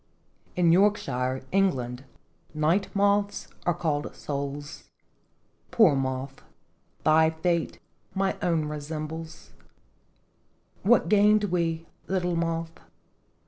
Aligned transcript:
In 0.55 0.71
Yorkshire, 0.71 1.43
England, 1.51 2.05
night 2.55 2.87
moths 2.95 3.47
are 3.67 3.73
called 3.75 4.15
souls. 4.15 4.89
Poor 5.69 5.95
moth! 5.95 6.41
thy 7.03 7.29
fate 7.29 7.77
my 8.15 8.35
own 8.41 8.65
resembles 8.65 9.51
What 10.81 11.07
gained 11.07 11.43
we, 11.53 11.85
little 12.07 12.35
moth 12.35 12.79